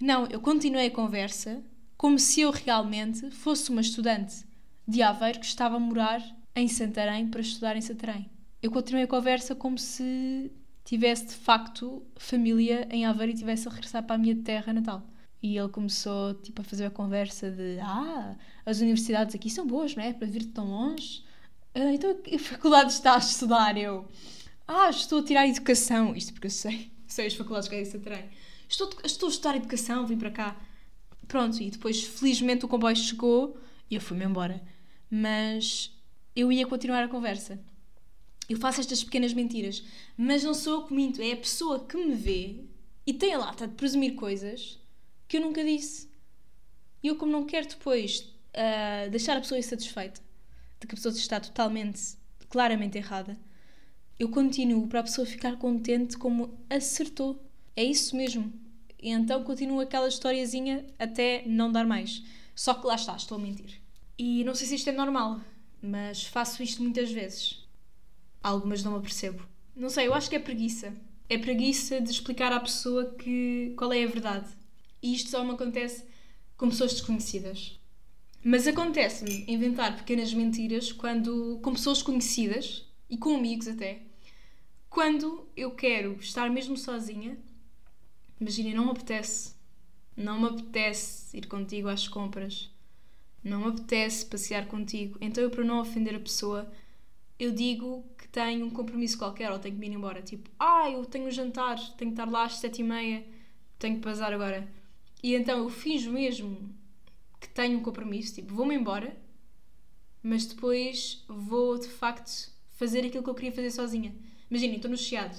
Não, 0.00 0.26
eu 0.26 0.40
continuei 0.40 0.86
a 0.86 0.90
conversa 0.90 1.62
como 1.98 2.18
se 2.18 2.40
eu 2.40 2.50
realmente 2.50 3.30
fosse 3.30 3.70
uma 3.70 3.82
estudante 3.82 4.46
de 4.86 5.02
Aveiro 5.02 5.40
que 5.40 5.46
estava 5.46 5.76
a 5.76 5.80
morar 5.80 6.22
em 6.56 6.66
Santarém 6.66 7.28
para 7.28 7.42
estudar 7.42 7.76
em 7.76 7.80
Santarém. 7.82 8.30
Eu 8.62 8.70
continuei 8.70 9.04
a 9.04 9.08
conversa 9.08 9.54
como 9.54 9.76
se 9.76 10.50
tivesse 10.84 11.26
de 11.26 11.34
facto 11.34 12.02
família 12.16 12.88
em 12.90 13.04
Aveiro 13.04 13.32
e 13.32 13.36
tivesse 13.36 13.68
a 13.68 13.70
regressar 13.70 14.02
para 14.04 14.16
a 14.16 14.18
minha 14.18 14.34
terra 14.36 14.72
natal. 14.72 15.06
E 15.42 15.58
ele 15.58 15.68
começou 15.68 16.34
tipo, 16.34 16.62
a 16.62 16.64
fazer 16.64 16.86
a 16.86 16.90
conversa 16.90 17.50
de 17.50 17.78
ah, 17.80 18.34
as 18.64 18.80
universidades 18.80 19.34
aqui 19.34 19.50
são 19.50 19.66
boas, 19.66 19.94
não 19.94 20.02
é? 20.02 20.12
Para 20.12 20.26
vir 20.26 20.46
tão 20.46 20.66
longe. 20.66 21.22
Ah, 21.74 21.92
então, 21.92 22.14
que 22.22 22.38
faculdade 22.38 22.92
estás 22.92 23.26
a 23.26 23.28
estudar? 23.28 23.76
Eu, 23.76 24.08
ah, 24.68 24.90
estou 24.90 25.20
a 25.20 25.22
tirar 25.22 25.48
educação. 25.48 26.14
Isto 26.14 26.34
porque 26.34 26.46
eu 26.46 26.50
sei, 26.50 26.92
sei 27.08 27.26
as 27.26 27.34
faculdades 27.34 27.68
que 27.68 27.74
é 27.74 27.82
isso 27.82 27.98
trem. 28.00 28.28
Estou, 28.68 28.90
estou 29.02 29.28
a 29.28 29.32
estudar 29.32 29.56
educação, 29.56 30.06
vim 30.06 30.18
para 30.18 30.30
cá. 30.30 30.60
Pronto, 31.26 31.60
e 31.60 31.70
depois, 31.70 32.02
felizmente, 32.02 32.64
o 32.64 32.68
comboio 32.68 32.94
chegou 32.94 33.58
e 33.90 33.94
eu 33.94 34.00
fui-me 34.00 34.26
embora. 34.26 34.62
Mas 35.10 35.90
eu 36.36 36.52
ia 36.52 36.66
continuar 36.66 37.02
a 37.02 37.08
conversa. 37.08 37.58
Eu 38.48 38.58
faço 38.58 38.80
estas 38.80 39.02
pequenas 39.02 39.32
mentiras, 39.34 39.82
mas 40.16 40.44
não 40.44 40.54
sou 40.54 40.74
eu 40.74 40.86
que 40.86 40.94
minto, 40.94 41.20
é 41.20 41.32
a 41.32 41.36
pessoa 41.36 41.84
que 41.84 41.96
me 41.96 42.14
vê 42.14 42.64
e 43.06 43.12
tem 43.12 43.34
a 43.34 43.38
lata 43.38 43.66
de 43.66 43.74
presumir 43.74 44.14
coisas 44.14 44.78
que 45.26 45.36
eu 45.36 45.40
nunca 45.40 45.64
disse. 45.64 46.08
E 47.02 47.08
eu, 47.08 47.16
como 47.16 47.32
não 47.32 47.44
quero 47.44 47.68
depois 47.68 48.20
uh, 48.20 49.10
deixar 49.10 49.36
a 49.36 49.40
pessoa 49.40 49.58
insatisfeita 49.58 50.20
de 50.80 50.86
que 50.86 50.94
a 50.94 50.96
pessoa 50.96 51.14
está 51.14 51.40
totalmente, 51.40 52.16
claramente 52.48 52.96
errada, 52.96 53.38
eu 54.18 54.28
continuo 54.28 54.88
para 54.88 55.00
a 55.00 55.04
pessoa 55.04 55.26
ficar 55.26 55.56
contente 55.56 56.16
como 56.16 56.58
acertou. 56.68 57.40
É 57.76 57.84
isso 57.84 58.16
mesmo. 58.16 58.52
E 59.00 59.10
então 59.10 59.44
continuo 59.44 59.80
aquela 59.80 60.08
historiazinha 60.08 60.84
até 60.98 61.44
não 61.46 61.70
dar 61.70 61.86
mais. 61.86 62.22
Só 62.54 62.74
que 62.74 62.86
lá 62.86 62.96
está, 62.96 63.14
estou 63.14 63.38
a 63.38 63.40
mentir. 63.40 63.80
E 64.18 64.42
não 64.42 64.54
sei 64.54 64.66
se 64.66 64.74
isto 64.74 64.90
é 64.90 64.92
normal, 64.92 65.40
mas 65.80 66.24
faço 66.24 66.62
isto 66.62 66.82
muitas 66.82 67.12
vezes. 67.12 67.64
Algumas 68.42 68.82
não 68.82 68.92
me 68.92 68.98
apercebo. 68.98 69.46
Não 69.76 69.88
sei, 69.88 70.08
eu 70.08 70.14
acho 70.14 70.28
que 70.28 70.34
é 70.34 70.40
preguiça. 70.40 70.92
É 71.28 71.38
preguiça 71.38 72.00
de 72.00 72.10
explicar 72.10 72.52
à 72.52 72.58
pessoa 72.58 73.14
que 73.14 73.72
qual 73.76 73.92
é 73.92 74.02
a 74.02 74.08
verdade. 74.08 74.48
E 75.00 75.14
isto 75.14 75.30
só 75.30 75.44
me 75.44 75.52
acontece 75.52 76.04
com 76.56 76.68
pessoas 76.68 76.94
desconhecidas. 76.94 77.78
Mas 78.42 78.66
acontece-me 78.66 79.44
inventar 79.46 79.96
pequenas 79.96 80.34
mentiras 80.34 80.90
quando 80.90 81.60
com 81.62 81.72
pessoas 81.72 82.02
conhecidas 82.02 82.84
e 83.08 83.16
com 83.16 83.36
amigos 83.36 83.68
até. 83.68 84.07
Quando 84.90 85.46
eu 85.56 85.70
quero 85.70 86.14
estar 86.20 86.50
mesmo 86.50 86.76
sozinha, 86.76 87.38
imagina, 88.40 88.74
não 88.74 88.86
me 88.86 88.90
apetece. 88.90 89.54
Não 90.16 90.40
me 90.40 90.48
apetece 90.48 91.36
ir 91.36 91.46
contigo 91.46 91.88
às 91.88 92.08
compras. 92.08 92.70
Não 93.44 93.60
me 93.60 93.68
apetece 93.68 94.26
passear 94.26 94.66
contigo. 94.66 95.16
Então 95.20 95.44
eu, 95.44 95.50
para 95.50 95.64
não 95.64 95.80
ofender 95.80 96.14
a 96.14 96.20
pessoa, 96.20 96.70
eu 97.38 97.52
digo 97.52 98.04
que 98.18 98.26
tenho 98.28 98.66
um 98.66 98.70
compromisso 98.70 99.16
qualquer 99.16 99.52
ou 99.52 99.58
tenho 99.58 99.74
que 99.74 99.80
me 99.80 99.86
ir 99.86 99.92
embora. 99.92 100.20
Tipo, 100.22 100.50
ah, 100.58 100.90
eu 100.90 101.04
tenho 101.04 101.26
um 101.26 101.30
jantar, 101.30 101.76
tenho 101.96 102.10
que 102.10 102.20
estar 102.20 102.28
lá 102.28 102.44
às 102.44 102.56
sete 102.56 102.80
e 102.80 102.84
meia, 102.84 103.24
tenho 103.78 103.96
que 103.96 104.02
passar 104.02 104.32
agora. 104.32 104.68
E 105.22 105.34
então 105.34 105.58
eu 105.58 105.68
finjo 105.68 106.10
mesmo 106.10 106.74
que 107.40 107.48
tenho 107.48 107.78
um 107.78 107.82
compromisso, 107.82 108.34
tipo, 108.34 108.54
vou-me 108.54 108.74
embora, 108.74 109.16
mas 110.22 110.46
depois 110.46 111.24
vou 111.28 111.78
de 111.78 111.88
facto 111.88 112.50
fazer 112.72 113.04
aquilo 113.04 113.22
que 113.22 113.30
eu 113.30 113.34
queria 113.34 113.52
fazer 113.52 113.70
sozinha. 113.70 114.14
Imaginem, 114.50 114.76
estou 114.76 114.90
no 114.90 114.96
Chiado, 114.96 115.36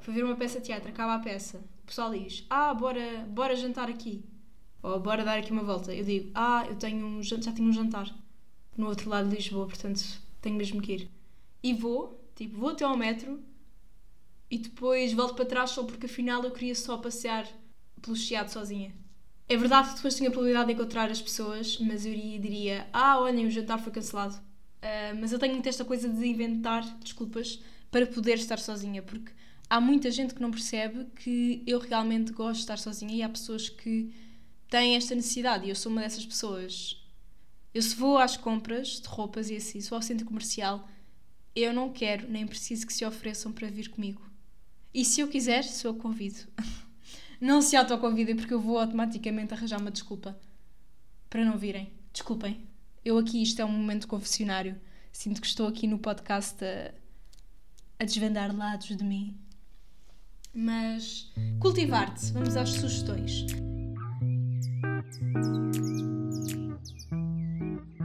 fui 0.00 0.14
ver 0.14 0.24
uma 0.24 0.36
peça 0.36 0.60
de 0.60 0.66
teatro, 0.66 0.88
acaba 0.88 1.14
a 1.14 1.18
peça, 1.18 1.58
o 1.82 1.86
pessoal 1.86 2.10
diz, 2.12 2.46
ah, 2.48 2.72
bora, 2.72 3.26
bora 3.28 3.56
jantar 3.56 3.88
aqui, 3.88 4.24
ou 4.82 5.00
bora 5.00 5.24
dar 5.24 5.38
aqui 5.38 5.52
uma 5.52 5.62
volta. 5.62 5.94
Eu 5.94 6.04
digo, 6.04 6.30
ah, 6.34 6.64
eu 6.68 6.76
tenho 6.76 7.06
um, 7.06 7.22
já 7.22 7.38
tenho 7.38 7.68
um 7.68 7.72
jantar 7.72 8.12
no 8.76 8.88
outro 8.88 9.10
lado 9.10 9.28
de 9.28 9.36
Lisboa, 9.36 9.66
portanto 9.66 10.02
tenho 10.40 10.56
mesmo 10.56 10.80
que 10.80 10.92
ir. 10.92 11.10
E 11.62 11.74
vou, 11.74 12.20
tipo, 12.34 12.58
vou 12.58 12.70
até 12.70 12.84
ao 12.84 12.96
metro 12.96 13.40
e 14.50 14.58
depois 14.58 15.12
volto 15.12 15.34
para 15.34 15.44
trás 15.44 15.70
só 15.70 15.84
porque 15.84 16.06
afinal 16.06 16.42
eu 16.44 16.50
queria 16.50 16.74
só 16.74 16.98
passear 16.98 17.48
pelo 18.00 18.16
Chiado 18.16 18.50
sozinha. 18.50 18.94
É 19.48 19.56
verdade 19.56 19.90
que 19.90 19.96
depois 19.96 20.16
tinha 20.16 20.28
a 20.28 20.32
probabilidade 20.32 20.68
de 20.68 20.72
encontrar 20.74 21.10
as 21.10 21.20
pessoas, 21.20 21.78
mas 21.78 22.06
eu 22.06 22.12
diria: 22.12 22.88
Ah, 22.92 23.20
olhem, 23.20 23.46
o 23.46 23.50
jantar 23.50 23.78
foi 23.78 23.92
cancelado. 23.92 24.34
Uh, 24.34 25.14
mas 25.20 25.32
eu 25.32 25.38
tenho 25.38 25.52
muito 25.52 25.68
esta 25.68 25.84
coisa 25.84 26.08
de 26.08 26.26
inventar 26.26 26.82
desculpas 26.98 27.62
para 27.92 28.06
poder 28.06 28.34
estar 28.34 28.58
sozinha, 28.58 29.02
porque 29.02 29.30
há 29.70 29.80
muita 29.80 30.10
gente 30.10 30.34
que 30.34 30.40
não 30.40 30.50
percebe 30.50 31.04
que 31.14 31.62
eu 31.66 31.78
realmente 31.78 32.32
gosto 32.32 32.54
de 32.54 32.60
estar 32.62 32.78
sozinha 32.78 33.14
e 33.14 33.22
há 33.22 33.28
pessoas 33.28 33.68
que 33.68 34.12
têm 34.68 34.96
esta 34.96 35.14
necessidade 35.14 35.66
e 35.66 35.68
eu 35.68 35.76
sou 35.76 35.92
uma 35.92 36.00
dessas 36.00 36.24
pessoas. 36.24 37.00
Eu 37.74 37.82
se 37.82 37.94
vou 37.94 38.16
às 38.16 38.36
compras 38.36 39.00
de 39.00 39.06
roupas 39.06 39.50
e 39.50 39.56
assim, 39.56 39.80
se 39.80 39.90
vou 39.90 39.98
ao 39.98 40.02
centro 40.02 40.26
comercial, 40.26 40.88
eu 41.54 41.72
não 41.72 41.92
quero 41.92 42.30
nem 42.30 42.46
preciso 42.46 42.86
que 42.86 42.92
se 42.94 43.04
ofereçam 43.04 43.52
para 43.52 43.68
vir 43.68 43.90
comigo. 43.90 44.22
E 44.94 45.04
se 45.04 45.20
eu 45.20 45.28
quiser, 45.28 45.62
sou 45.62 45.90
eu 45.90 45.94
convido. 45.94 46.40
Não 47.40 47.60
se 47.60 47.74
autoconvidem 47.74 48.36
porque 48.36 48.54
eu 48.54 48.60
vou 48.60 48.78
automaticamente 48.78 49.52
arranjar 49.52 49.80
uma 49.80 49.90
desculpa 49.90 50.38
para 51.28 51.44
não 51.44 51.58
virem. 51.58 51.92
Desculpem. 52.12 52.68
Eu 53.04 53.18
aqui, 53.18 53.42
isto 53.42 53.60
é 53.60 53.64
um 53.64 53.72
momento 53.72 54.06
confessionário. 54.06 54.80
Sinto 55.10 55.40
que 55.40 55.46
estou 55.48 55.66
aqui 55.66 55.88
no 55.88 55.98
podcast 55.98 56.64
a, 56.64 56.94
a 58.02 58.04
desvendar 58.04 58.54
lados 58.54 58.96
de 58.96 59.04
mim. 59.04 59.38
Mas 60.52 61.32
cultivar-te. 61.60 62.32
Vamos 62.32 62.56
às 62.56 62.70
sugestões. 62.70 63.46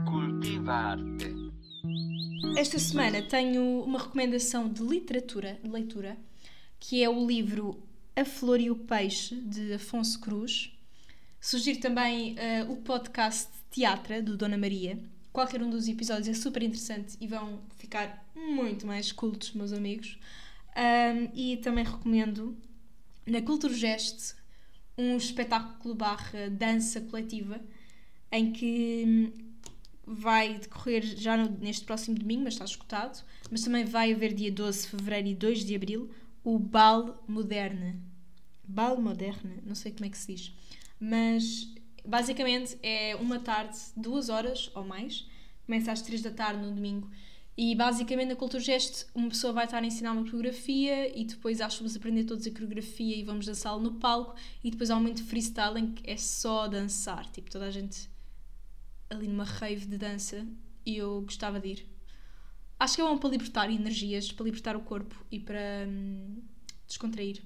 Cultivar-te. 0.06 1.34
Esta 2.56 2.78
semana 2.78 3.20
tenho 3.22 3.82
uma 3.82 3.98
recomendação 3.98 4.72
de 4.72 4.82
literatura, 4.82 5.58
de 5.62 5.68
leitura, 5.68 6.16
que 6.78 7.02
é 7.02 7.08
o 7.08 7.26
livro 7.26 7.82
a 8.14 8.24
Flor 8.24 8.60
e 8.60 8.70
o 8.70 8.76
Peixe, 8.76 9.34
de 9.34 9.72
Afonso 9.74 10.20
Cruz. 10.20 10.72
Sugiro 11.40 11.80
também 11.80 12.34
uh, 12.34 12.72
o 12.72 12.76
podcast 12.78 13.48
Teatra, 13.70 14.22
do 14.22 14.36
Dona 14.36 14.56
Maria. 14.56 14.98
Qualquer 15.32 15.62
um 15.62 15.70
dos 15.70 15.88
episódios 15.88 16.28
é 16.28 16.34
super 16.34 16.62
interessante 16.62 17.16
e 17.20 17.26
vão 17.26 17.60
ficar 17.76 18.26
muito 18.34 18.86
mais 18.86 19.12
cultos, 19.12 19.52
meus 19.52 19.72
amigos. 19.72 20.18
Um, 20.76 21.30
e 21.34 21.56
também 21.58 21.84
recomendo 21.84 22.56
na 23.26 23.42
Culturgest 23.42 24.34
um 24.96 25.16
espetáculo 25.16 25.94
barra 25.94 26.48
dança 26.50 27.00
coletiva 27.00 27.60
em 28.32 28.52
que 28.52 29.32
vai 30.06 30.58
decorrer 30.58 31.04
já 31.04 31.36
no, 31.36 31.50
neste 31.58 31.84
próximo 31.84 32.18
domingo, 32.18 32.44
mas 32.44 32.54
está 32.54 32.64
escutado, 32.64 33.22
mas 33.50 33.62
também 33.62 33.84
vai 33.84 34.12
haver 34.12 34.32
dia 34.32 34.50
12 34.50 34.82
de 34.82 34.88
fevereiro 34.88 35.28
e 35.28 35.34
2 35.34 35.64
de 35.64 35.74
abril 35.74 36.10
o 36.42 36.58
Bal 36.58 37.22
Moderne. 37.28 38.00
Bal 38.64 39.00
Moderne, 39.00 39.62
não 39.64 39.74
sei 39.74 39.92
como 39.92 40.06
é 40.06 40.08
que 40.08 40.18
se 40.18 40.34
diz. 40.34 40.54
Mas 40.98 41.68
basicamente 42.08 42.78
é 42.82 43.14
uma 43.16 43.38
tarde, 43.38 43.76
duas 43.96 44.28
horas 44.28 44.70
ou 44.74 44.84
mais. 44.84 45.28
Começa 45.66 45.92
às 45.92 46.00
três 46.00 46.22
da 46.22 46.30
tarde 46.30 46.62
no 46.62 46.74
domingo. 46.74 47.10
E 47.56 47.74
basicamente 47.74 48.28
na 48.28 48.36
Cultura 48.36 48.62
Gesto 48.62 49.06
uma 49.14 49.28
pessoa 49.28 49.52
vai 49.52 49.64
estar 49.64 49.82
a 49.82 49.86
ensinar 49.86 50.12
uma 50.12 50.22
coreografia 50.22 51.18
e 51.18 51.24
depois 51.24 51.60
acho 51.60 51.76
que 51.76 51.82
vamos 51.82 51.96
aprender 51.96 52.24
todos 52.24 52.46
a 52.46 52.50
coreografia 52.50 53.16
e 53.16 53.24
vamos 53.24 53.46
dançá-la 53.46 53.80
no 53.82 53.94
palco. 53.94 54.34
E 54.64 54.70
depois 54.70 54.90
há 54.90 54.96
um 54.96 55.00
momento 55.00 55.18
de 55.18 55.24
freestyle 55.24 55.78
em 55.78 55.92
que 55.92 56.08
é 56.10 56.16
só 56.16 56.66
dançar. 56.66 57.26
Tipo, 57.30 57.50
toda 57.50 57.66
a 57.66 57.70
gente 57.70 58.08
ali 59.10 59.28
numa 59.28 59.44
rave 59.44 59.86
de 59.86 59.98
dança 59.98 60.46
e 60.86 60.96
eu 60.96 61.20
gostava 61.22 61.60
de 61.60 61.68
ir. 61.68 61.86
Acho 62.80 62.94
que 62.94 63.02
é 63.02 63.04
bom 63.04 63.18
para 63.18 63.30
libertar 63.30 63.70
energias, 63.70 64.30
para 64.32 64.44
libertar 64.44 64.76
o 64.76 64.80
corpo 64.80 65.14
e 65.30 65.40
para 65.40 65.86
hum, 65.86 66.40
descontrair. 66.86 67.42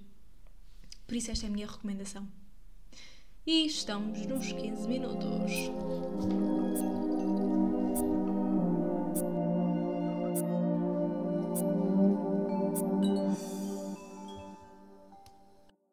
Por 1.07 1.16
isso, 1.16 1.31
esta 1.31 1.47
é 1.47 1.49
a 1.49 1.52
minha 1.52 1.66
recomendação. 1.66 2.28
E 3.45 3.67
estamos 3.67 4.25
nos 4.25 4.53
15 4.53 4.87
minutos. 4.87 5.51